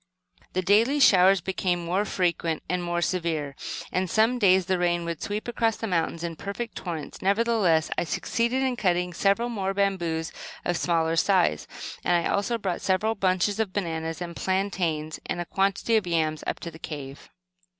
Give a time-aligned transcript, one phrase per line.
[0.53, 3.55] The daily showers became more frequent and more severe,
[3.91, 7.21] and some days the rain would sweep across the mountain in perfect torrents.
[7.21, 10.31] Nevertheless, I succeeded in cutting several more bamboos,
[10.65, 11.67] of smaller size,
[12.03, 16.43] and I also brought several bunches of bananas and plantains, and a quantity of yams
[16.47, 17.29] up to the cave.